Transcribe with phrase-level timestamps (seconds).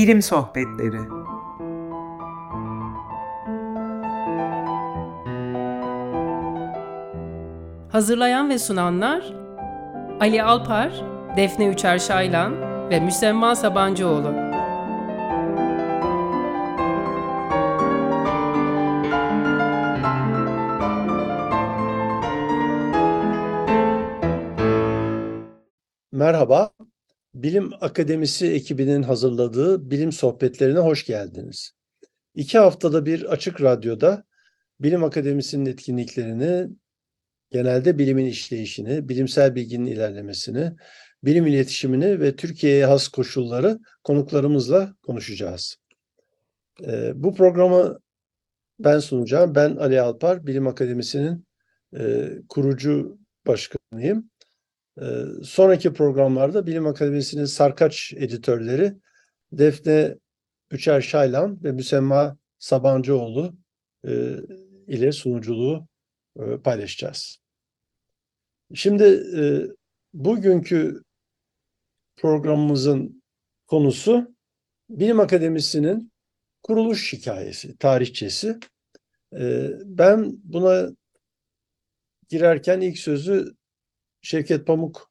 [0.00, 0.98] Bilim Sohbetleri
[7.92, 9.32] Hazırlayan ve sunanlar
[10.20, 10.92] Ali Alpar,
[11.36, 12.54] Defne Üçer Şaylan
[12.90, 14.32] ve Müsemma Sabancıoğlu.
[26.12, 26.69] Merhaba,
[27.42, 31.72] Bilim Akademisi ekibinin hazırladığı bilim sohbetlerine hoş geldiniz.
[32.34, 34.24] İki haftada bir Açık Radyo'da
[34.80, 36.68] Bilim Akademisi'nin etkinliklerini,
[37.50, 40.72] genelde bilimin işleyişini, bilimsel bilginin ilerlemesini,
[41.24, 45.76] bilim iletişimini ve Türkiye'ye has koşulları konuklarımızla konuşacağız.
[46.86, 47.98] Ee, bu programı
[48.78, 49.54] ben sunacağım.
[49.54, 51.46] Ben Ali Alpar, Bilim Akademisi'nin
[51.98, 54.29] e, kurucu başkanıyım.
[55.00, 58.94] Ee, sonraki programlarda Bilim Akademisi'nin sarkaç editörleri
[59.52, 60.18] Defne
[60.70, 63.54] Üçer Şaylan ve Müsemma Sabancıoğlu
[64.06, 64.36] e,
[64.86, 65.88] ile sunuculuğu
[66.38, 67.38] e, paylaşacağız.
[68.74, 69.04] Şimdi
[69.36, 69.42] e,
[70.14, 71.02] bugünkü
[72.16, 73.22] programımızın
[73.66, 74.34] konusu
[74.90, 76.12] Bilim Akademisi'nin
[76.62, 78.58] kuruluş hikayesi, tarihçesi.
[79.84, 80.90] Ben buna
[82.28, 83.54] girerken ilk sözü
[84.22, 85.10] Şevket Pamuk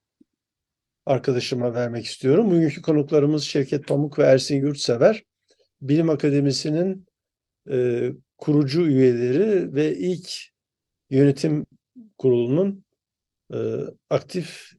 [1.05, 2.51] arkadaşıma vermek istiyorum.
[2.51, 5.23] Bugünkü konuklarımız Şevket Pamuk ve Ersin Yurtsever.
[5.81, 7.05] Bilim Akademisi'nin
[7.71, 10.29] e, kurucu üyeleri ve ilk
[11.09, 11.65] yönetim
[12.17, 12.85] kurulunun
[13.53, 13.57] e,
[14.09, 14.71] aktif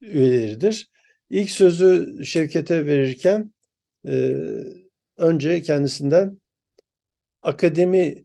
[0.00, 0.90] üyeleridir.
[1.30, 3.54] İlk sözü Şevket'e verirken
[4.08, 4.36] e,
[5.16, 6.40] önce kendisinden
[7.42, 8.24] akademi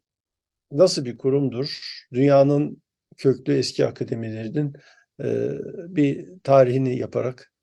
[0.71, 1.79] nasıl bir kurumdur?
[2.13, 2.81] Dünyanın
[3.17, 4.73] köklü eski akademilerinin
[5.23, 5.51] e,
[5.95, 7.53] bir tarihini yaparak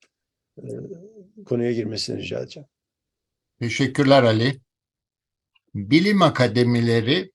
[0.58, 0.66] e,
[1.46, 2.68] konuya girmesini rica edeceğim.
[3.58, 4.60] Teşekkürler Ali.
[5.74, 7.32] Bilim akademileri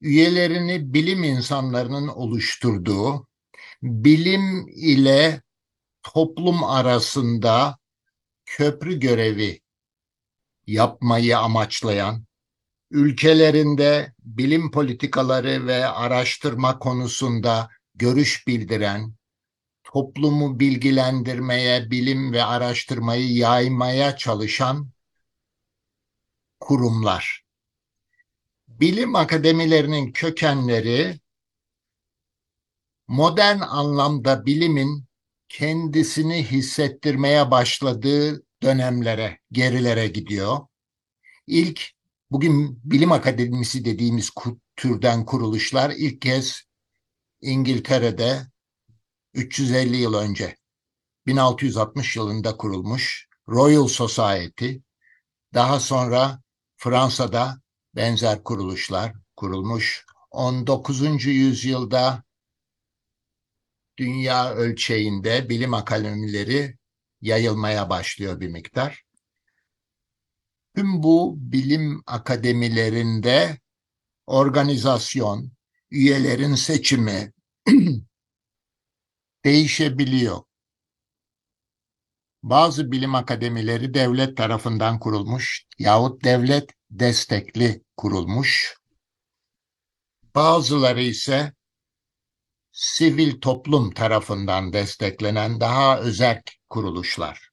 [0.00, 3.26] üyelerini bilim insanlarının oluşturduğu,
[3.82, 5.42] bilim ile
[6.02, 7.78] toplum arasında
[8.46, 9.60] köprü görevi
[10.66, 12.24] yapmayı amaçlayan,
[12.90, 19.14] ülkelerinde bilim politikaları ve araştırma konusunda görüş bildiren,
[19.92, 24.90] toplumu bilgilendirmeye, bilim ve araştırmayı yaymaya çalışan
[26.60, 27.44] kurumlar.
[28.68, 31.20] Bilim akademilerinin kökenleri
[33.08, 35.04] modern anlamda bilimin
[35.48, 40.58] kendisini hissettirmeye başladığı dönemlere, gerilere gidiyor.
[41.46, 41.90] İlk
[42.30, 44.30] bugün bilim akademisi dediğimiz
[44.76, 46.62] türden kuruluşlar ilk kez
[47.40, 48.50] İngiltere'de
[49.34, 50.56] 350 yıl önce
[51.26, 54.72] 1660 yılında kurulmuş Royal Society,
[55.54, 56.40] daha sonra
[56.76, 57.60] Fransa'da
[57.96, 60.04] benzer kuruluşlar kurulmuş.
[60.30, 61.26] 19.
[61.26, 62.24] yüzyılda
[63.98, 66.76] dünya ölçeğinde bilim akademileri
[67.20, 69.04] yayılmaya başlıyor bir miktar.
[70.76, 73.58] Tüm bu bilim akademilerinde
[74.26, 75.52] organizasyon,
[75.90, 77.32] üyelerin seçimi
[79.44, 80.42] değişebiliyor.
[82.42, 88.76] Bazı bilim akademileri devlet tarafından kurulmuş yahut devlet destekli kurulmuş.
[90.34, 91.52] Bazıları ise
[92.72, 97.50] sivil toplum tarafından desteklenen daha özerk kuruluşlar.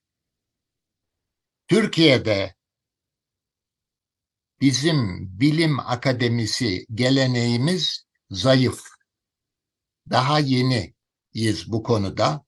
[1.68, 2.54] Türkiye'de
[4.60, 8.84] bizim bilim akademisi geleneğimiz zayıf.
[10.10, 10.40] Daha
[11.38, 12.44] yeniyiz bu konuda.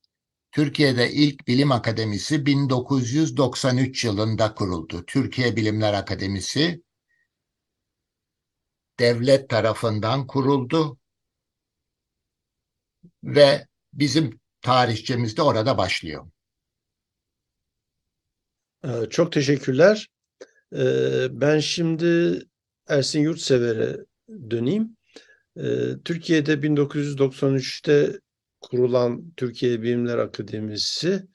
[0.52, 5.04] Türkiye'de ilk bilim akademisi 1993 yılında kuruldu.
[5.06, 6.82] Türkiye Bilimler Akademisi
[8.98, 10.98] devlet tarafından kuruldu
[13.24, 16.30] ve bizim tarihçemiz de orada başlıyor.
[18.84, 20.08] Ee, çok teşekkürler.
[20.72, 22.40] Ee, ben şimdi
[22.88, 23.96] Ersin Yurtsever'e
[24.50, 24.96] döneyim.
[25.56, 25.62] Ee,
[26.04, 28.20] Türkiye'de 1993'te
[28.60, 31.28] kurulan Türkiye Bilimler Akademisi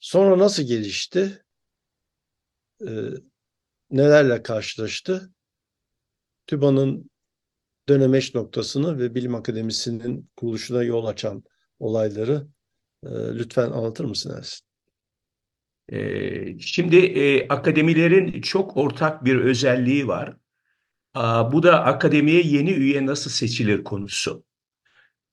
[0.00, 1.44] sonra nasıl gelişti?
[3.90, 5.30] Nelerle karşılaştı?
[6.46, 7.10] TÜBA'nın
[7.88, 11.44] dönemeç noktasını ve Bilim Akademisi'nin kuruluşuna yol açan
[11.78, 12.46] olayları
[13.04, 14.66] lütfen anlatır mısın Ersin?
[16.60, 20.36] Şimdi e, akademilerin çok ortak bir özelliği var.
[21.52, 24.44] Bu da akademiye yeni üye nasıl seçilir konusu.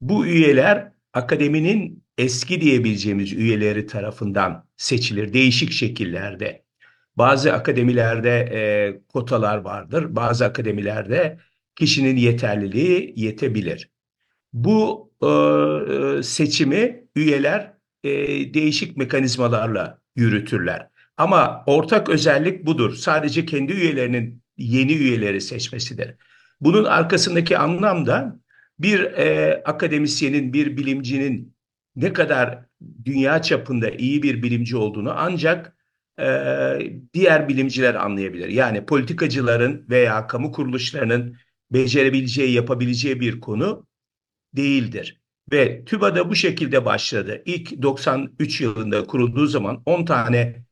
[0.01, 6.63] Bu üyeler akademinin eski diyebileceğimiz üyeleri tarafından seçilir değişik şekillerde.
[7.17, 8.61] Bazı akademilerde e,
[9.07, 10.15] kotalar vardır.
[10.15, 11.37] Bazı akademilerde
[11.75, 13.89] kişinin yeterliliği yetebilir.
[14.53, 17.73] Bu e, seçimi üyeler
[18.03, 18.09] e,
[18.53, 20.87] değişik mekanizmalarla yürütürler.
[21.17, 22.95] Ama ortak özellik budur.
[22.95, 26.15] Sadece kendi üyelerinin yeni üyeleri seçmesidir.
[26.61, 28.39] Bunun arkasındaki anlam da
[28.83, 31.55] bir e, akademisyenin, bir bilimcinin
[31.95, 32.65] ne kadar
[33.05, 35.77] dünya çapında iyi bir bilimci olduğunu ancak
[36.19, 36.25] e,
[37.13, 38.49] diğer bilimciler anlayabilir.
[38.49, 41.37] Yani politikacıların veya kamu kuruluşlarının
[41.71, 43.87] becerebileceği, yapabileceği bir konu
[44.55, 45.21] değildir.
[45.51, 47.41] Ve TÜBA'da bu şekilde başladı.
[47.45, 50.65] İlk 93 yılında kurulduğu zaman 10 tane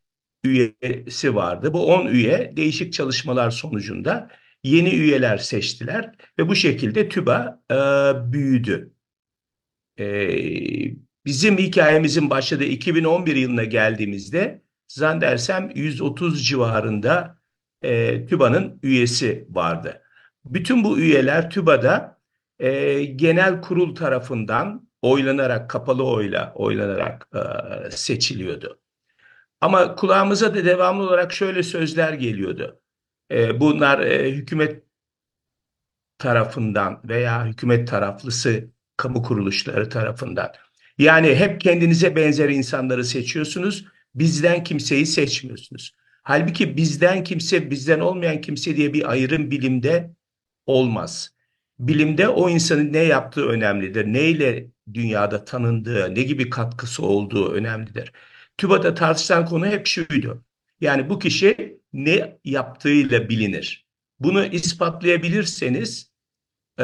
[0.43, 1.73] üyesi vardı.
[1.73, 4.29] Bu 10 üye değişik çalışmalar sonucunda
[4.63, 7.75] yeni üyeler seçtiler ve bu şekilde TÜBA e,
[8.33, 8.93] büyüdü.
[9.99, 10.05] E,
[11.25, 17.37] bizim hikayemizin başladığı 2011 yılına geldiğimizde zannedersem 130 civarında
[17.81, 20.01] e, TÜBA'nın üyesi vardı.
[20.45, 22.21] Bütün bu üyeler TÜBA'da
[22.59, 28.79] e, genel kurul tarafından oylanarak, kapalı oyla oylanarak e, seçiliyordu.
[29.61, 32.80] Ama kulağımıza da devamlı olarak şöyle sözler geliyordu.
[33.31, 34.83] E, bunlar e, hükümet
[36.17, 40.51] tarafından veya hükümet taraflısı kamu kuruluşları tarafından.
[40.97, 43.85] Yani hep kendinize benzer insanları seçiyorsunuz,
[44.15, 45.95] bizden kimseyi seçmiyorsunuz.
[46.23, 50.11] Halbuki bizden kimse, bizden olmayan kimse diye bir ayrım bilimde
[50.65, 51.33] olmaz.
[51.79, 54.05] Bilimde o insanın ne yaptığı önemlidir.
[54.05, 58.11] Neyle dünyada tanındığı, ne gibi katkısı olduğu önemlidir.
[58.57, 60.43] TÜBA'da tartışılan konu hep şuydu.
[60.81, 63.85] Yani bu kişi ne yaptığıyla bilinir.
[64.19, 66.11] Bunu ispatlayabilirseniz
[66.77, 66.83] e,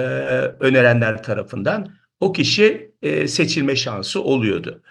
[0.59, 4.83] önerenler tarafından o kişi e, seçilme şansı oluyordu.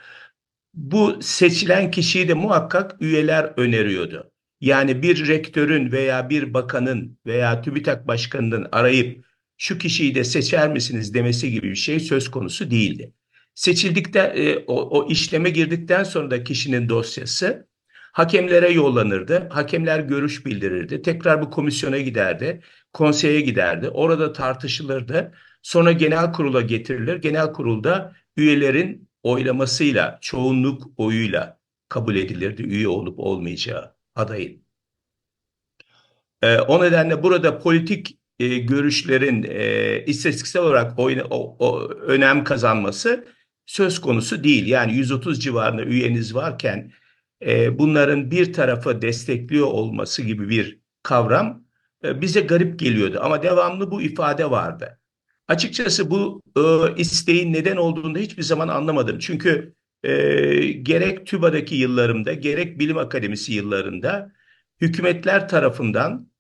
[0.75, 4.31] Bu seçilen kişiyi de muhakkak üyeler öneriyordu.
[4.61, 9.25] Yani bir rektörün veya bir bakanın veya TÜBİTAK başkanının arayıp
[9.57, 13.13] şu kişiyi de seçer misiniz demesi gibi bir şey söz konusu değildi.
[13.55, 17.66] Seçildikten e, o, o işleme girdikten sonra da kişinin dosyası
[18.17, 19.49] hakemlere yollanırdı.
[19.51, 21.03] Hakemler görüş bildirirdi.
[21.03, 22.61] Tekrar bu komisyona giderdi.
[22.93, 23.89] Konseye giderdi.
[23.89, 25.33] Orada tartışılırdı.
[25.63, 27.17] Sonra genel kurula getirilir.
[27.17, 34.63] Genel kurulda üyelerin oylamasıyla, çoğunluk oyuyla kabul edilirdi üye olup olmayacağı adayın.
[36.43, 43.25] Ee, o nedenle burada politik e, görüşlerin e, istatistiksel olarak oyna, o, o, önem kazanması
[43.67, 44.67] söz konusu değil.
[44.67, 46.93] Yani 130 civarında üyeniz varken
[47.43, 51.65] e, bunların bir tarafı destekliyor olması gibi bir kavram
[52.05, 53.19] e, bize garip geliyordu.
[53.23, 55.01] Ama devamlı bu ifade vardı.
[55.49, 59.19] Açıkçası bu e, isteğin neden olduğunu hiçbir zaman anlamadım.
[59.19, 59.77] Çünkü
[60.83, 64.33] gerek TÜBA'daki yıllarımda gerek Bilim Akademisi yıllarında
[64.81, 66.31] hükümetler tarafından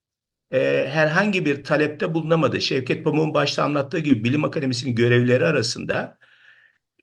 [0.86, 2.60] herhangi bir talepte bulunamadı.
[2.60, 6.18] Şevket Pamuk'un başta anlattığı gibi Bilim Akademisi'nin görevleri arasında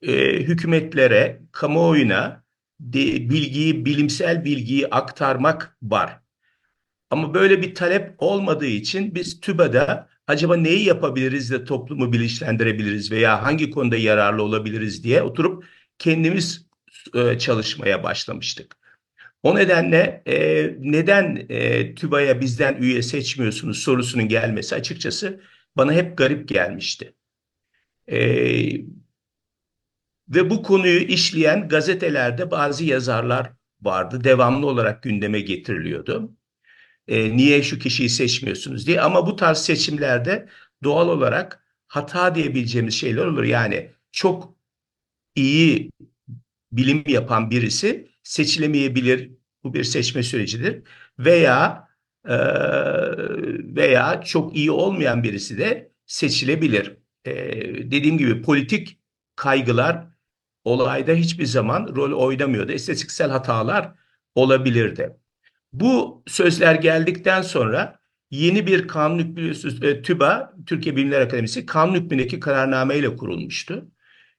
[0.01, 2.42] hükümetlere, kamuoyuna
[2.79, 6.19] bilgiyi, bilimsel bilgiyi aktarmak var.
[7.09, 13.43] Ama böyle bir talep olmadığı için biz TÜBA'da acaba neyi yapabiliriz de toplumu bilinçlendirebiliriz veya
[13.43, 15.65] hangi konuda yararlı olabiliriz diye oturup
[15.99, 16.67] kendimiz
[17.15, 18.77] e, çalışmaya başlamıştık.
[19.43, 25.41] O nedenle e, neden e, TÜBA'ya bizden üye seçmiyorsunuz sorusunun gelmesi açıkçası
[25.77, 27.13] bana hep garip gelmişti.
[28.11, 28.17] E,
[30.29, 33.51] ve bu konuyu işleyen gazetelerde bazı yazarlar
[33.81, 34.23] vardı.
[34.23, 36.33] Devamlı olarak gündeme getiriliyordu.
[37.07, 39.01] E, niye şu kişiyi seçmiyorsunuz diye.
[39.01, 40.49] Ama bu tarz seçimlerde
[40.83, 43.43] doğal olarak hata diyebileceğimiz şeyler olur.
[43.43, 44.55] Yani çok
[45.35, 45.91] iyi
[46.71, 49.31] bilim yapan birisi seçilemeyebilir.
[49.63, 50.83] Bu bir seçme sürecidir.
[51.19, 51.87] Veya
[52.27, 52.35] e,
[53.75, 56.97] veya çok iyi olmayan birisi de seçilebilir.
[57.25, 57.31] E,
[57.91, 58.99] dediğim gibi politik
[59.35, 60.12] kaygılar
[60.63, 62.71] olayda hiçbir zaman rol oynamıyordu.
[62.71, 63.91] Estetiksel hatalar
[64.35, 65.17] olabilirdi.
[65.73, 67.99] Bu sözler geldikten sonra
[68.31, 69.51] yeni bir kanun hükmü,
[69.87, 73.91] e, TÜBA, Türkiye Bilimler Akademisi kanun hükmündeki kararname ile kurulmuştu.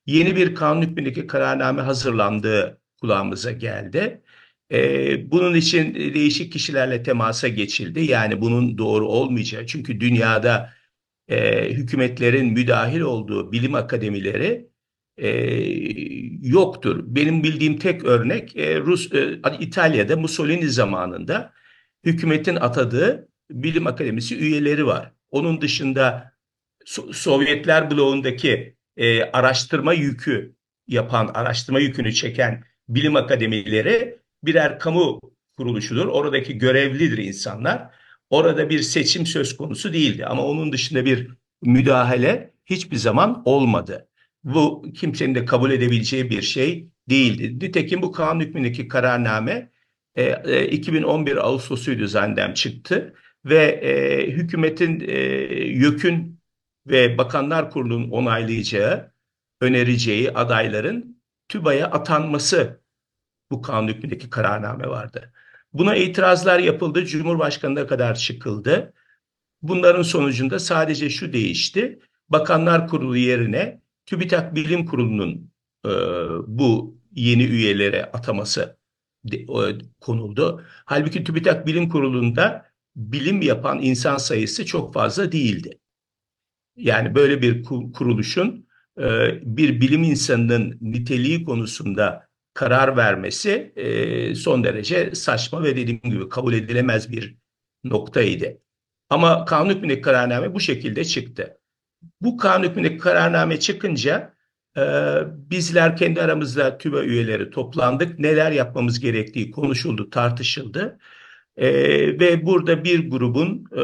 [0.06, 4.22] Yeni bir kanun hükmündeki kararname hazırlandığı kulağımıza geldi.
[4.72, 8.00] Ee, bunun için değişik kişilerle temasa geçildi.
[8.00, 9.66] Yani bunun doğru olmayacağı.
[9.66, 10.72] Çünkü dünyada
[11.28, 14.68] e, hükümetlerin müdahil olduğu bilim akademileri
[15.18, 15.28] e,
[16.48, 17.04] yoktur.
[17.06, 21.52] Benim bildiğim tek örnek e, Rus e, İtalya'da Mussolini zamanında
[22.04, 25.12] hükümetin atadığı bilim akademisi üyeleri var.
[25.30, 26.32] Onun dışında
[26.84, 30.54] so Sovyetler bloğundaki e, araştırma yükü
[30.88, 35.20] yapan, araştırma yükünü çeken bilim akademileri birer kamu
[35.56, 36.06] kuruluşudur.
[36.06, 37.90] Oradaki görevlidir insanlar.
[38.30, 41.28] Orada bir seçim söz konusu değildi ama onun dışında bir
[41.62, 44.08] müdahale hiçbir zaman olmadı.
[44.44, 47.66] Bu kimsenin de kabul edebileceği bir şey değildi.
[47.66, 49.70] Nitekim bu kanun hükmündeki kararname
[50.14, 55.14] e, e, 2011 Ağustos'uydu zannedem çıktı ve e, hükümetin e,
[55.64, 56.40] YÖK'ün
[56.86, 59.12] ve Bakanlar Kurulu'nun onaylayacağı,
[59.60, 62.80] önereceği adayların TÜBA'ya atanması
[63.50, 65.32] bu kanun hükmündeki kararname vardı.
[65.72, 68.92] Buna itirazlar yapıldı, Cumhurbaşkanı'na kadar çıkıldı.
[69.62, 71.98] Bunların sonucunda sadece şu değişti.
[72.28, 75.50] Bakanlar Kurulu yerine TÜBİTAK Bilim Kurulu'nun
[75.86, 75.90] e,
[76.46, 78.76] bu yeni üyelere ataması
[79.24, 80.64] de, e, konuldu.
[80.84, 85.78] Halbuki TÜBİTAK Bilim Kurulu'nda bilim yapan insan sayısı çok fazla değildi.
[86.76, 88.68] Yani böyle bir kuruluşun
[89.00, 89.04] e,
[89.56, 96.52] bir bilim insanının niteliği konusunda karar vermesi e, son derece saçma ve dediğim gibi kabul
[96.52, 97.36] edilemez bir
[97.84, 98.58] noktaydı.
[99.10, 101.58] Ama kanun hükmündeki kararname bu şekilde çıktı.
[102.20, 104.34] Bu kanun hükmündeki kararname çıkınca
[104.76, 104.82] e,
[105.50, 108.18] bizler kendi aramızda TÜBA üyeleri toplandık.
[108.18, 110.98] Neler yapmamız gerektiği konuşuldu, tartışıldı.
[111.56, 111.68] E,
[112.20, 113.82] ve burada bir grubun e,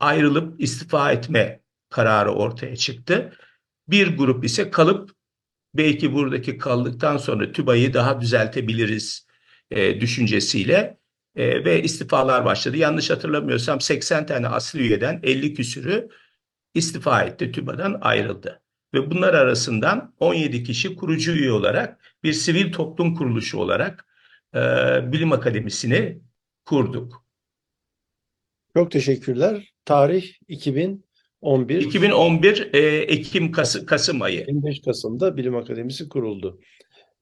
[0.00, 3.32] ayrılıp istifa etme kararı ortaya çıktı.
[3.88, 5.10] Bir grup ise kalıp
[5.74, 9.26] belki buradaki kaldıktan sonra TÜBA'yı daha düzeltebiliriz
[9.70, 10.98] e, düşüncesiyle
[11.36, 12.76] e, ve istifalar başladı.
[12.76, 16.08] Yanlış hatırlamıyorsam 80 tane asli üyeden 50 küsürü
[16.74, 18.62] istifa etti, TÜBA'dan ayrıldı.
[18.94, 24.06] Ve bunlar arasından 17 kişi kurucu üye olarak bir sivil toplum kuruluşu olarak
[24.54, 24.58] e,
[25.12, 26.20] Bilim Akademisi'ni
[26.64, 27.24] kurduk.
[28.74, 29.72] Çok teşekkürler.
[29.84, 31.82] Tarih 2011.
[31.82, 34.38] 2011 e, Ekim Kasım, Kasım ayı.
[34.38, 36.60] 25 Kasım'da Bilim Akademisi kuruldu.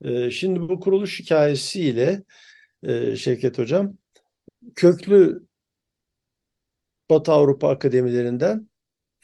[0.04, 2.22] E, şimdi bu kuruluş hikayesiyle
[2.82, 3.94] e, Şevket Hocam
[4.74, 5.46] köklü
[7.10, 8.68] Batı Avrupa akademilerinden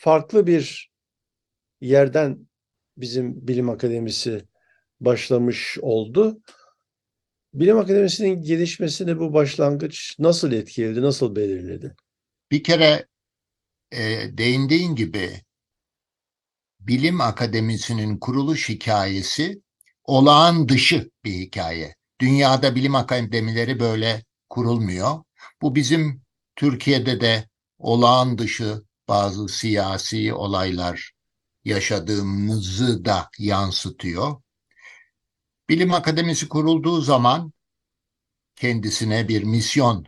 [0.04, 0.90] farklı bir
[1.80, 2.48] yerden
[2.96, 4.44] bizim Bilim Akademisi
[5.00, 6.42] başlamış oldu.
[7.54, 11.96] Bilim Akademisi'nin gelişmesini bu başlangıç nasıl etkiledi, nasıl belirledi?
[12.50, 13.06] Bir kere
[13.92, 14.00] e,
[14.38, 15.30] değindiğin gibi
[16.80, 19.62] Bilim Akademisi'nin kuruluş hikayesi
[20.04, 21.94] olağan dışı bir hikaye.
[22.20, 25.24] Dünyada bilim akademileri böyle kurulmuyor.
[25.62, 26.22] Bu bizim
[26.56, 31.12] Türkiye'de de olağan dışı bazı siyasi olaylar
[31.64, 34.42] yaşadığımızı da yansıtıyor.
[35.68, 37.52] Bilim Akademisi kurulduğu zaman
[38.56, 40.06] kendisine bir misyon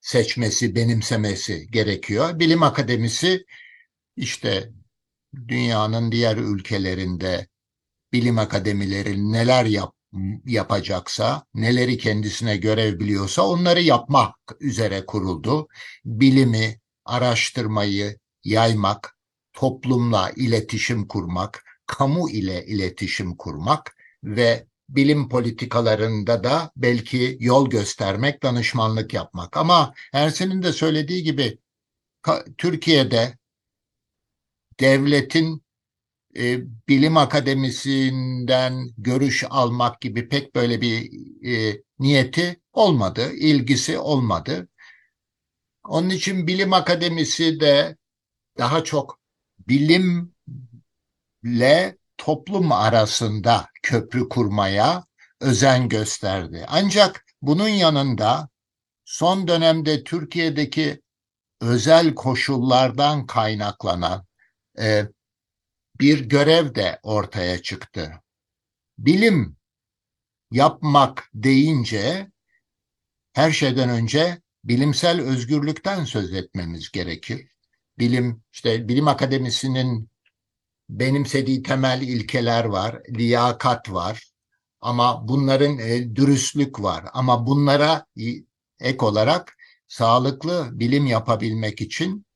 [0.00, 2.38] seçmesi, benimsemesi gerekiyor.
[2.38, 3.44] Bilim Akademisi
[4.16, 4.72] işte
[5.48, 7.46] dünyanın diğer ülkelerinde
[8.12, 9.94] bilim akademileri neler yap,
[10.44, 15.68] yapacaksa, neleri kendisine görev biliyorsa onları yapmak üzere kuruldu.
[16.04, 19.18] Bilimi, araştırmayı yaymak,
[19.52, 29.14] toplumla iletişim kurmak, kamu ile iletişim kurmak ve bilim politikalarında da belki yol göstermek, danışmanlık
[29.14, 29.56] yapmak.
[29.56, 31.58] Ama Ersin'in de söylediği gibi
[32.58, 33.38] Türkiye'de
[34.80, 35.66] devletin
[36.36, 41.10] e, bilim akademisinden görüş almak gibi pek böyle bir
[41.46, 44.68] e, niyeti olmadı, ilgisi olmadı.
[45.88, 47.96] Onun için bilim akademisi de
[48.58, 49.18] daha çok
[49.58, 50.36] bilimle
[52.18, 55.04] toplum arasında köprü kurmaya
[55.40, 56.64] özen gösterdi.
[56.68, 58.48] Ancak bunun yanında
[59.04, 61.02] son dönemde Türkiye'deki
[61.60, 64.26] özel koşullardan kaynaklanan
[64.78, 65.08] e,
[66.00, 68.12] bir görev de ortaya çıktı.
[68.98, 69.56] Bilim
[70.50, 72.30] yapmak deyince
[73.32, 77.48] her şeyden önce bilimsel özgürlükten söz etmemiz gerekir.
[77.98, 80.10] Bilim işte bilim akademisinin
[80.88, 84.24] benimsediği temel ilkeler var, liyakat var.
[84.80, 87.04] Ama bunların e, dürüstlük var.
[87.12, 88.06] Ama bunlara
[88.80, 89.56] ek olarak
[89.88, 92.26] sağlıklı bilim yapabilmek için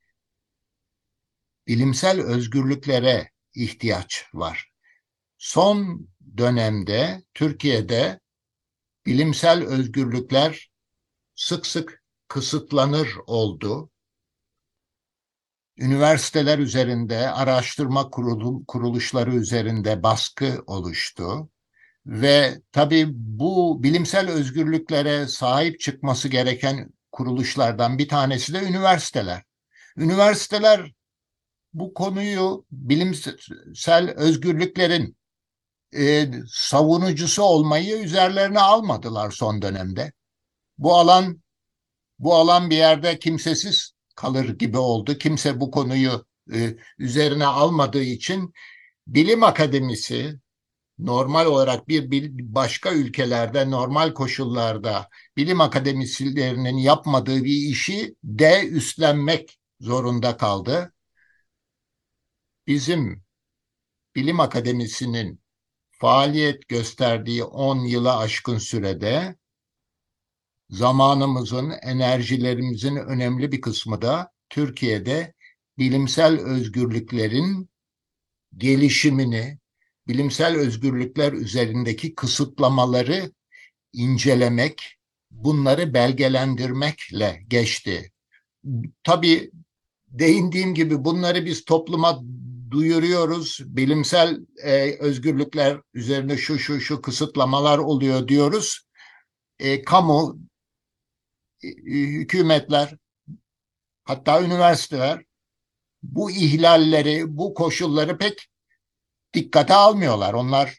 [1.67, 4.73] bilimsel özgürlüklere ihtiyaç var.
[5.39, 8.21] Son dönemde Türkiye'de
[9.07, 10.71] bilimsel özgürlükler
[11.35, 12.00] sık sık
[12.31, 13.91] kısıtlanır oldu
[15.79, 21.51] üniversiteler üzerinde, araştırma kurulu, kuruluşları üzerinde baskı oluştu.
[22.07, 29.43] Ve tabii bu bilimsel özgürlüklere sahip çıkması gereken kuruluşlardan bir tanesi de üniversiteler.
[29.97, 30.93] Üniversiteler
[31.73, 35.17] bu konuyu bilimsel özgürlüklerin
[35.97, 40.13] e, savunucusu olmayı üzerlerine almadılar son dönemde.
[40.79, 41.41] bu alan
[42.21, 45.19] bu alan bir yerde kimsesiz kalır gibi oldu.
[45.19, 48.53] Kimse bu konuyu e, üzerine almadığı için
[49.07, 50.41] bilim akademisi
[50.99, 59.59] normal olarak bir, bir başka ülkelerde normal koşullarda bilim akademisyenlerinin yapmadığı bir işi de üstlenmek
[59.81, 60.93] zorunda kaldı.
[62.67, 63.25] Bizim
[64.17, 65.41] bilim akademisinin
[65.91, 69.37] faaliyet gösterdiği 10 yıla aşkın sürede
[70.71, 75.35] zamanımızın, enerjilerimizin önemli bir kısmı da Türkiye'de
[75.79, 77.71] bilimsel özgürlüklerin
[78.57, 79.59] gelişimini,
[80.09, 83.33] bilimsel özgürlükler üzerindeki kısıtlamaları
[83.93, 84.97] incelemek,
[85.31, 88.13] bunları belgelendirmekle geçti.
[89.05, 89.51] Tabii
[90.09, 92.21] değindiğim gibi bunları biz topluma
[92.71, 93.61] duyuruyoruz.
[93.67, 98.81] Bilimsel e, özgürlükler üzerinde şu şu şu kısıtlamalar oluyor diyoruz.
[99.59, 100.39] E, kamu,
[101.63, 102.95] hükümetler,
[104.05, 105.23] hatta üniversiteler
[106.03, 108.49] bu ihlalleri, bu koşulları pek
[109.35, 110.35] dikkate almıyorlar.
[110.35, 110.79] Onlar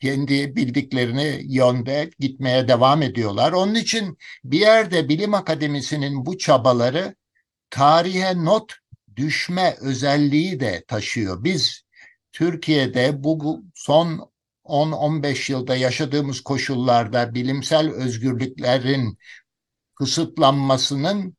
[0.00, 3.52] kendi bildiklerini yönde gitmeye devam ediyorlar.
[3.52, 7.14] Onun için bir yerde bilim akademisinin bu çabaları
[7.70, 8.72] tarihe not
[9.16, 11.44] düşme özelliği de taşıyor.
[11.44, 11.82] Biz
[12.32, 14.30] Türkiye'de bu son
[14.64, 19.18] 10-15 yılda yaşadığımız koşullarda bilimsel özgürlüklerin
[20.00, 21.36] kısıtlanmasının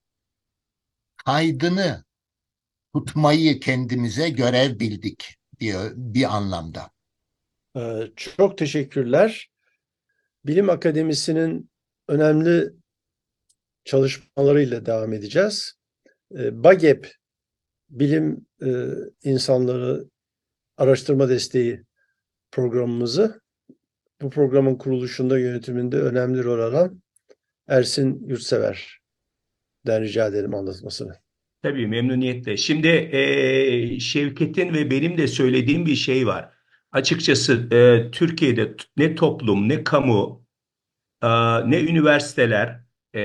[1.25, 2.03] kaydını
[2.96, 6.91] tutmayı kendimize görev bildik diyor bir anlamda.
[7.77, 9.51] Ee, çok teşekkürler.
[10.46, 11.70] Bilim Akademisi'nin
[12.08, 12.70] önemli
[13.86, 15.74] çalışmalarıyla devam edeceğiz.
[16.38, 17.15] Ee, BAGEP
[17.89, 18.86] Bilim e,
[19.24, 20.06] İnsanları
[20.77, 21.84] Araştırma Desteği
[22.51, 23.41] programımızı
[24.22, 27.02] bu programın kuruluşunda yönetiminde önemli rol alan
[27.67, 31.13] Ersin Yurtsever'den rica edelim anlatmasını.
[31.63, 32.58] Tabii memnuniyetle.
[32.58, 36.50] Şimdi e, Şevket'in ve benim de söylediğim bir şey var.
[36.91, 40.45] Açıkçası e, Türkiye'de ne toplum, ne kamu,
[41.21, 41.28] e,
[41.69, 42.84] ne üniversiteler
[43.15, 43.21] e,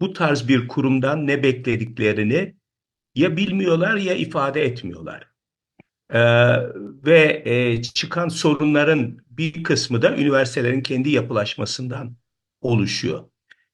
[0.00, 2.56] bu tarz bir kurumdan ne beklediklerini
[3.14, 5.28] ya bilmiyorlar ya ifade etmiyorlar.
[6.10, 6.20] E,
[7.06, 12.16] ve e, çıkan sorunların bir kısmı da üniversitelerin kendi yapılaşmasından
[12.64, 13.24] oluşuyor.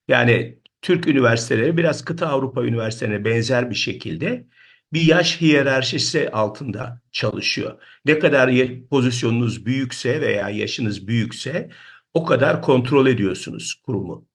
[0.07, 4.45] Yani Türk üniversiteleri biraz kıta Avrupa üniversitelerine benzer bir şekilde
[4.93, 7.81] bir yaş hiyerarşisi altında çalışıyor.
[8.05, 8.51] Ne kadar
[8.89, 11.69] pozisyonunuz büyükse veya yaşınız büyükse
[12.13, 14.27] o kadar kontrol ediyorsunuz kurumu.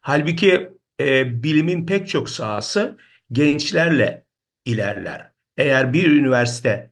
[0.00, 0.70] Halbuki
[1.00, 2.98] e, bilimin pek çok sahası
[3.32, 4.24] gençlerle
[4.64, 5.32] ilerler.
[5.56, 6.90] Eğer bir üniversite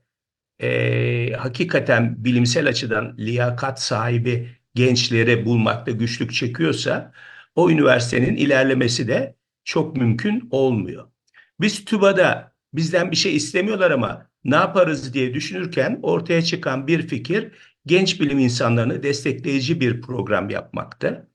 [0.62, 7.12] e, hakikaten bilimsel açıdan liyakat sahibi gençleri bulmakta güçlük çekiyorsa
[7.54, 11.08] o üniversitenin ilerlemesi de çok mümkün olmuyor.
[11.60, 17.52] Biz TÜBA'da bizden bir şey istemiyorlar ama ne yaparız diye düşünürken ortaya çıkan bir fikir
[17.86, 21.28] genç bilim insanlarını destekleyici bir program yapmaktı.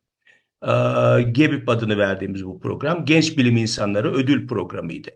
[0.63, 5.09] Ee, GEBİP adını verdiğimiz bu program genç bilim insanları ödül programıydı.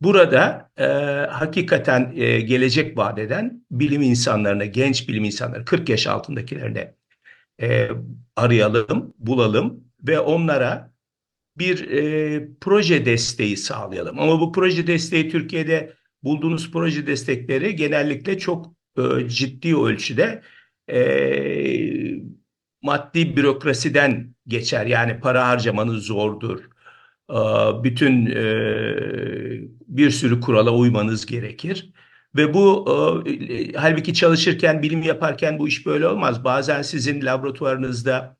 [0.00, 0.84] Burada e,
[1.30, 6.94] hakikaten e, gelecek vadeden bilim insanlarına, genç bilim insanları, 40 yaş altındakilerine
[7.62, 7.88] e,
[8.36, 10.92] arayalım, bulalım ve onlara
[11.58, 14.18] bir e, proje desteği sağlayalım.
[14.18, 15.92] Ama bu proje desteği Türkiye'de
[16.22, 20.42] bulduğunuz proje destekleri genellikle çok e, ciddi ölçüde
[20.90, 21.00] e,
[22.82, 24.86] maddi bürokrasiden geçer.
[24.86, 26.60] Yani para harcamanız zordur.
[27.30, 27.38] E,
[27.84, 28.42] bütün e,
[29.88, 31.92] bir sürü kurala uymanız gerekir.
[32.36, 32.84] Ve bu
[33.26, 36.44] e, halbuki çalışırken, bilim yaparken bu iş böyle olmaz.
[36.44, 38.36] Bazen sizin laboratuvarınızda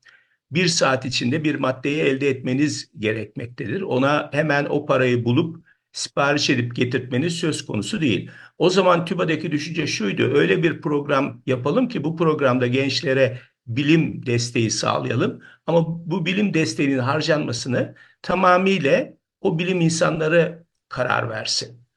[0.51, 3.81] bir saat içinde bir maddeyi elde etmeniz gerekmektedir.
[3.81, 8.31] Ona hemen o parayı bulup sipariş edip getirtmeniz söz konusu değil.
[8.57, 10.23] O zaman TÜBA'daki düşünce şuydu.
[10.23, 15.41] Öyle bir program yapalım ki bu programda gençlere bilim desteği sağlayalım.
[15.67, 21.88] Ama bu bilim desteğinin harcanmasını tamamıyla o bilim insanları karar versin.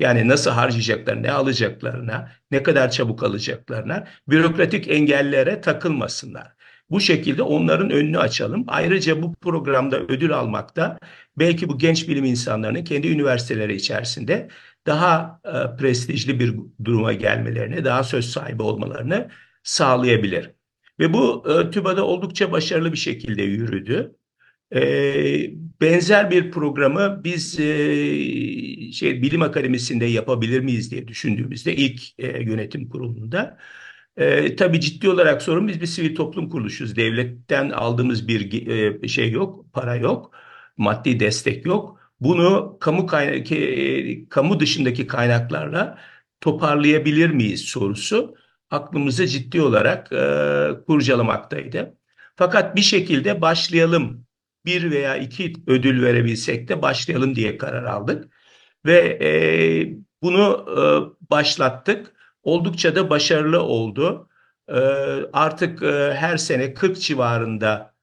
[0.00, 6.52] Yani nasıl harcayacaklar, ne alacaklarına, ne kadar çabuk alacaklarına, bürokratik engellere takılmasınlar.
[6.90, 8.64] Bu şekilde onların önünü açalım.
[8.68, 10.98] Ayrıca bu programda ödül almakta
[11.38, 14.48] belki bu genç bilim insanlarının kendi üniversiteleri içerisinde
[14.86, 19.30] daha e, prestijli bir duruma gelmelerini, daha söz sahibi olmalarını
[19.62, 20.50] sağlayabilir.
[21.00, 24.16] Ve bu e, TÜBA'da oldukça başarılı bir şekilde yürüdü.
[24.74, 24.80] E,
[25.80, 32.88] benzer bir programı biz e, şey bilim akademisinde yapabilir miyiz diye düşündüğümüzde ilk e, yönetim
[32.88, 33.58] kurulunda
[34.16, 36.96] E, tabii ciddi olarak sorun biz bir sivil toplum kuruluşuz.
[36.96, 38.68] Devletten aldığımız bir
[39.04, 40.32] e, şey yok, para yok,
[40.76, 42.00] maddi destek yok.
[42.20, 43.46] Bunu kamu kaynak,
[44.30, 45.98] kamu dışındaki kaynaklarla
[46.40, 48.34] toparlayabilir miyiz sorusu
[48.70, 51.96] aklımızı ciddi olarak e, kurcalamaktaydı.
[52.36, 54.26] Fakat bir şekilde başlayalım,
[54.64, 58.32] bir veya iki ödül verebilsek de başlayalım diye karar aldık.
[58.86, 59.30] Ve e,
[60.22, 60.80] bunu e,
[61.30, 62.12] başlattık.
[62.42, 64.28] Oldukça da başarılı oldu.
[64.68, 64.74] E,
[65.32, 67.94] artık e, her sene 40 civarında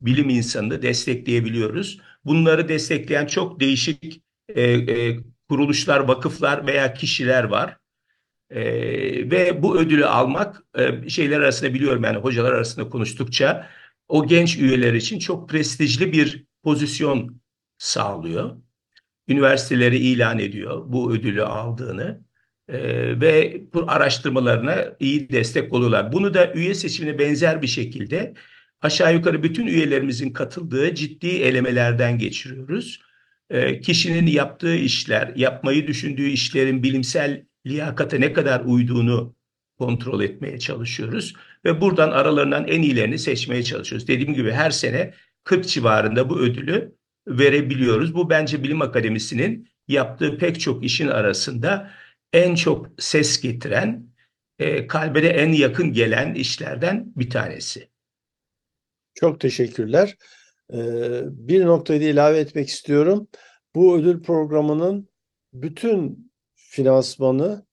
[0.00, 2.00] bilim insanını destekleyebiliyoruz.
[2.24, 5.18] Bunları destekleyen çok değişik e, e,
[5.48, 7.76] kuruluşlar, vakıflar veya kişiler var.
[8.50, 8.60] E,
[9.30, 13.66] ve bu ödülü almak e, şeyler arasında biliyorum yani hocalar arasında konuştukça
[14.10, 17.40] o genç üyeler için çok prestijli bir pozisyon
[17.78, 18.56] sağlıyor.
[19.28, 22.24] Üniversiteleri ilan ediyor bu ödülü aldığını
[22.68, 22.78] e,
[23.20, 26.12] ve bu araştırmalarına iyi destek oluyorlar.
[26.12, 28.34] Bunu da üye seçimine benzer bir şekilde
[28.80, 33.00] aşağı yukarı bütün üyelerimizin katıldığı ciddi elemelerden geçiriyoruz.
[33.50, 39.34] E, kişinin yaptığı işler, yapmayı düşündüğü işlerin bilimsel liyakata ne kadar uyduğunu
[39.78, 44.08] kontrol etmeye çalışıyoruz ve buradan aralarından en iyilerini seçmeye çalışıyoruz.
[44.08, 46.96] Dediğim gibi her sene 40 civarında bu ödülü
[47.28, 48.14] verebiliyoruz.
[48.14, 51.90] Bu bence bilim akademisinin yaptığı pek çok işin arasında
[52.32, 54.06] en çok ses getiren,
[54.58, 57.88] e, kalbe en yakın gelen işlerden bir tanesi.
[59.14, 60.16] Çok teşekkürler.
[60.72, 63.28] Ee, bir noktayı da ilave etmek istiyorum.
[63.74, 65.08] Bu ödül programının
[65.52, 67.66] bütün finansmanı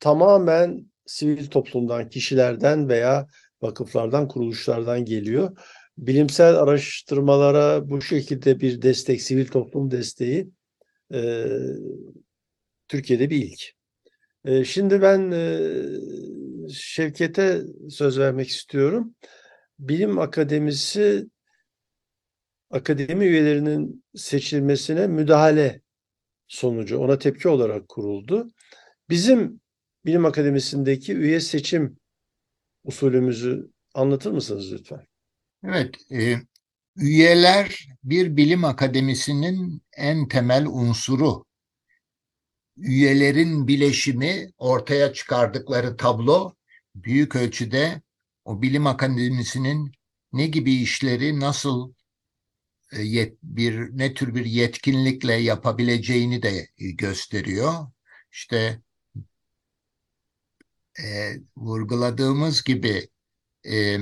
[0.00, 3.26] tamamen sivil toplumdan, kişilerden veya
[3.62, 5.56] vakıflardan, kuruluşlardan geliyor.
[5.98, 10.50] Bilimsel araştırmalara bu şekilde bir destek, sivil toplum desteği
[11.14, 11.46] e,
[12.88, 13.60] Türkiye'de bir ilk.
[14.44, 15.58] E, şimdi ben e,
[16.72, 19.14] Şevket'e söz vermek istiyorum.
[19.78, 21.26] Bilim Akademisi
[22.70, 25.80] akademi üyelerinin seçilmesine müdahale
[26.48, 28.50] sonucu ona tepki olarak kuruldu.
[29.08, 29.59] Bizim
[30.04, 31.96] Bilim Akademisi'ndeki üye seçim
[32.84, 35.06] usulümüzü anlatır mısınız lütfen?
[35.64, 36.36] Evet, e,
[36.96, 41.44] üyeler bir bilim akademisinin en temel unsuru.
[42.76, 46.54] Üyelerin bileşimi ortaya çıkardıkları tablo
[46.94, 48.02] büyük ölçüde
[48.44, 49.92] o bilim akademisinin
[50.32, 51.92] ne gibi işleri nasıl
[52.92, 57.74] e, yet, bir ne tür bir yetkinlikle yapabileceğini de gösteriyor.
[58.32, 58.80] İşte
[60.98, 63.08] e, vurguladığımız gibi
[63.66, 63.98] e,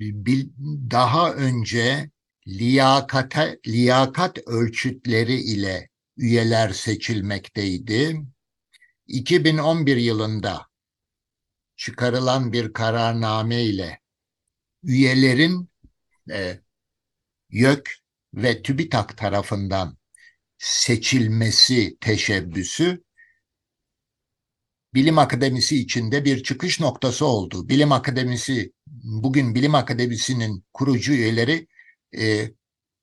[0.00, 0.48] bil,
[0.90, 2.10] daha önce
[2.46, 8.22] liyakata, liyakat ölçütleri ile üyeler seçilmekteydi.
[9.06, 10.66] 2011 yılında
[11.76, 14.00] çıkarılan bir kararname ile
[14.82, 15.70] üyelerin
[16.30, 16.60] e,
[17.50, 17.90] YÖK
[18.34, 19.98] ve TÜBİTAK tarafından
[20.58, 23.04] seçilmesi teşebbüsü
[24.96, 27.68] Bilim Akademisi içinde bir çıkış noktası oldu.
[27.68, 31.66] Bilim Akademisi, bugün Bilim Akademisi'nin kurucu üyeleri
[32.18, 32.50] e,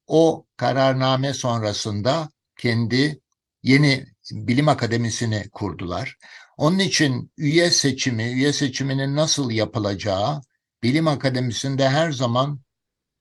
[0.08, 3.21] o kararname sonrasında kendi
[3.63, 6.17] yeni bilim akademisini kurdular.
[6.58, 10.41] Onun için üye seçimi, üye seçiminin nasıl yapılacağı
[10.84, 12.60] bilim akademisinde her zaman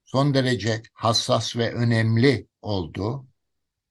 [0.04, 3.26] son derece hassas ve önemli oldu.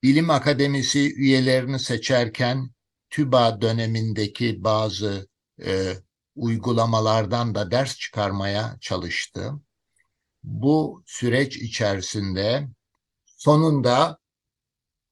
[0.03, 2.69] Bilim akademisi üyelerini seçerken
[3.12, 5.28] TÜBA dönemindeki bazı
[5.65, 5.93] e,
[6.36, 9.52] uygulamalardan da ders çıkarmaya çalıştı.
[10.43, 12.67] Bu süreç içerisinde
[13.26, 14.17] sonunda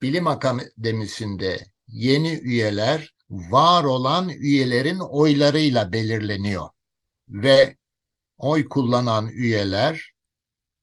[0.02, 6.70] bilim akademisinde yeni üyeler var olan üyelerin oylarıyla belirleniyor
[7.30, 7.78] ve
[8.38, 10.14] oy kullanan üyeler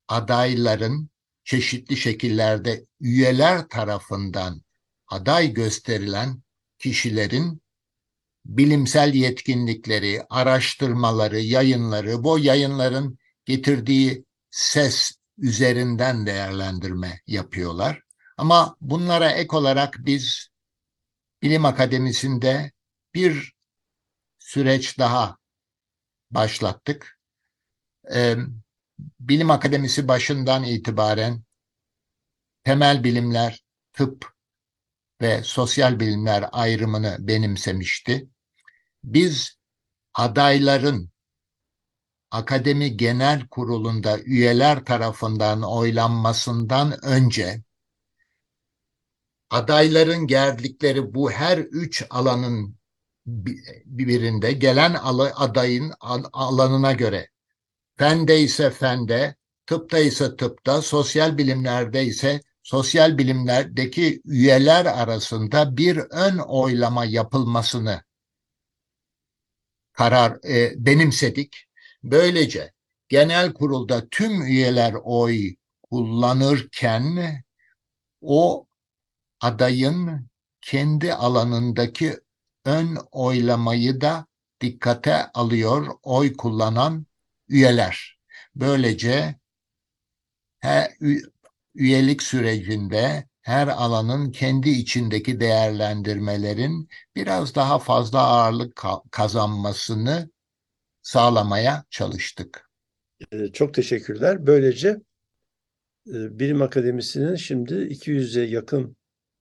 [0.08, 1.10] adayların
[1.44, 4.62] çeşitli şekillerde üyeler tarafından
[5.08, 6.42] aday gösterilen
[6.78, 7.62] kişilerin
[8.44, 18.02] bilimsel yetkinlikleri, araştırmaları, yayınları, bu yayınların getirdiği ses üzerinden değerlendirme yapıyorlar.
[18.36, 20.48] Ama bunlara ek olarak biz
[21.42, 22.72] Bilim Akademisi'nde
[23.14, 23.52] bir
[24.38, 25.36] süreç daha
[26.30, 27.18] başlattık.
[29.20, 31.42] Bilim Akademisi başından itibaren
[32.64, 34.35] temel bilimler, tıp,
[35.20, 38.28] ve sosyal bilimler ayrımını benimsemişti.
[39.04, 39.58] Biz
[40.14, 41.10] adayların
[42.30, 47.62] Akademi Genel Kurulu'nda üyeler tarafından oylanmasından önce
[49.50, 52.76] adayların geldikleri bu her üç alanın
[53.26, 54.96] bi- birinde gelen
[55.34, 57.28] adayın al- alanına göre
[57.96, 66.38] fende ise fende, tıpta ise tıpta, sosyal bilimlerde ise sosyal bilimlerdeki üyeler arasında bir ön
[66.38, 68.02] oylama yapılmasını
[69.92, 71.56] karar e, benimsedik.
[72.02, 72.72] Böylece
[73.08, 75.54] genel kurulda tüm üyeler oy
[75.90, 77.44] kullanırken
[78.20, 78.66] o
[79.40, 80.28] adayın
[80.60, 82.16] kendi alanındaki
[82.64, 84.26] ön oylamayı da
[84.60, 87.06] dikkate alıyor oy kullanan
[87.48, 88.18] üyeler.
[88.54, 89.36] Böylece
[90.58, 91.35] her ü-
[91.76, 100.30] üyelik sürecinde her alanın kendi içindeki değerlendirmelerin biraz daha fazla ağırlık ka- kazanmasını
[101.02, 102.70] sağlamaya çalıştık.
[103.32, 104.46] Ee, Çok teşekkürler.
[104.46, 105.00] Böylece
[106.08, 108.96] e, Bilim Akademisi'nin şimdi 200'e yakın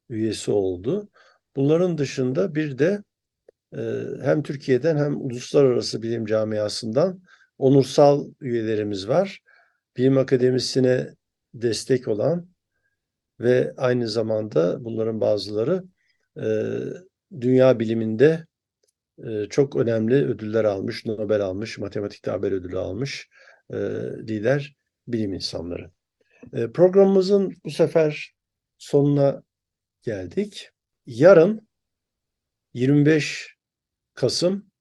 [0.10, 1.10] üyesi oldu.
[1.56, 3.04] Bunların dışında bir de
[3.78, 3.82] e,
[4.24, 7.22] hem Türkiye'den hem uluslararası bilim camiasından
[7.58, 9.42] onursal üyelerimiz var.
[9.98, 11.16] Bilim Akademisi'ne
[11.62, 12.50] destek olan
[13.40, 15.84] ve aynı zamanda bunların bazıları
[16.38, 16.46] e,
[17.42, 18.46] dünya biliminde
[19.28, 23.30] e, çok önemli ödüller almış, Nobel almış, matematikte Nobel ödülü almış
[23.70, 23.78] e,
[24.28, 24.76] lider
[25.08, 25.92] bilim insanları.
[26.54, 28.36] E, programımızın bu sefer
[28.78, 29.44] sonuna
[30.02, 30.70] geldik.
[31.06, 31.68] Yarın
[32.74, 33.56] 25
[34.14, 34.72] Kasım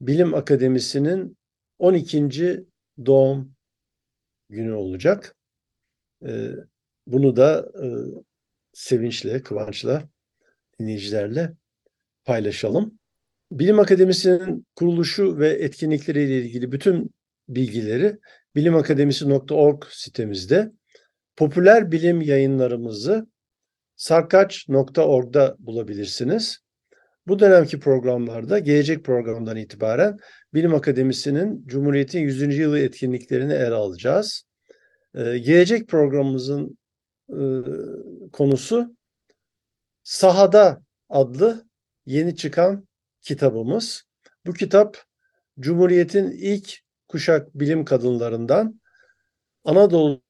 [0.00, 1.38] Bilim Akademisi'nin
[1.78, 2.66] 12.
[3.06, 3.54] doğum
[4.48, 5.36] günü olacak.
[6.26, 6.50] E,
[7.06, 7.86] bunu da e,
[8.72, 10.08] sevinçle, kıvançla
[10.80, 11.52] dinleyicilerle
[12.24, 12.98] paylaşalım.
[13.52, 17.10] Bilim Akademisi'nin kuruluşu ve etkinlikleriyle ilgili bütün
[17.48, 18.18] bilgileri
[18.56, 20.72] bilimakademisi.org sitemizde,
[21.36, 23.26] popüler bilim yayınlarımızı
[23.96, 26.58] sarkaç.org'da bulabilirsiniz.
[27.26, 30.18] Bu dönemki programlarda gelecek programdan itibaren
[30.54, 32.58] Bilim Akademisi'nin Cumhuriyet'in 100.
[32.58, 34.43] yılı etkinliklerini ele alacağız.
[35.14, 36.78] Ee, gelecek programımızın
[37.28, 37.40] e,
[38.32, 38.96] konusu
[40.02, 41.64] Sahada adlı
[42.06, 42.88] yeni çıkan
[43.20, 44.02] kitabımız.
[44.46, 45.02] Bu kitap
[45.60, 48.80] Cumhuriyet'in ilk kuşak bilim kadınlarından
[49.64, 50.22] Anadolu'da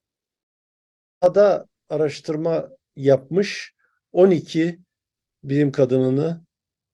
[1.89, 3.75] araştırma yapmış
[4.13, 4.81] 12
[5.45, 6.45] bilim kadınını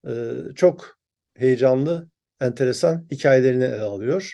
[0.07, 0.97] e, çok
[1.33, 2.09] heyecanlı,
[2.41, 4.33] enteresan hikayelerini ele alıyor.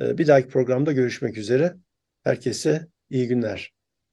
[0.00, 1.74] E, bir dahaki programda görüşmek üzere.
[2.28, 3.72] Herkese iyi günler.